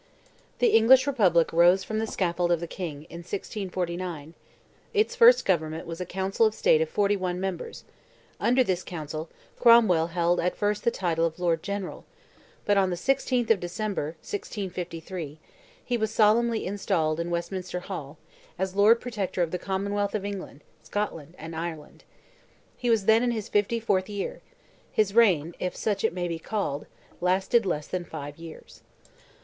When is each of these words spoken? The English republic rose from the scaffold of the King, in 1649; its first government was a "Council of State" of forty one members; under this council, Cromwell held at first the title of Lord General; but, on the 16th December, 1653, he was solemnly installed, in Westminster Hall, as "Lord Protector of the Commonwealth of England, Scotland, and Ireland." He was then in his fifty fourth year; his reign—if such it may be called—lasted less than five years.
The 0.57 0.69
English 0.69 1.05
republic 1.05 1.53
rose 1.53 1.83
from 1.83 1.99
the 1.99 2.07
scaffold 2.07 2.51
of 2.51 2.59
the 2.59 2.65
King, 2.65 3.03
in 3.03 3.19
1649; 3.19 4.33
its 4.95 5.15
first 5.15 5.45
government 5.45 5.85
was 5.85 6.01
a 6.01 6.07
"Council 6.07 6.47
of 6.47 6.55
State" 6.55 6.81
of 6.81 6.89
forty 6.89 7.15
one 7.15 7.39
members; 7.39 7.83
under 8.39 8.63
this 8.63 8.81
council, 8.83 9.29
Cromwell 9.59 10.07
held 10.07 10.39
at 10.39 10.55
first 10.57 10.83
the 10.83 10.89
title 10.89 11.23
of 11.23 11.37
Lord 11.37 11.61
General; 11.61 12.03
but, 12.65 12.77
on 12.77 12.89
the 12.89 12.95
16th 12.95 13.59
December, 13.59 14.05
1653, 14.25 15.37
he 15.85 15.97
was 15.97 16.09
solemnly 16.09 16.65
installed, 16.65 17.19
in 17.19 17.29
Westminster 17.29 17.81
Hall, 17.81 18.17
as 18.57 18.75
"Lord 18.75 18.99
Protector 19.01 19.43
of 19.43 19.51
the 19.51 19.59
Commonwealth 19.59 20.15
of 20.15 20.25
England, 20.25 20.61
Scotland, 20.81 21.35
and 21.37 21.55
Ireland." 21.55 22.05
He 22.75 22.89
was 22.89 23.05
then 23.05 23.21
in 23.21 23.29
his 23.29 23.49
fifty 23.49 23.79
fourth 23.79 24.09
year; 24.09 24.41
his 24.91 25.13
reign—if 25.13 25.75
such 25.75 26.03
it 26.03 26.11
may 26.11 26.27
be 26.27 26.39
called—lasted 26.39 27.67
less 27.67 27.85
than 27.85 28.03
five 28.03 28.39
years. 28.39 28.81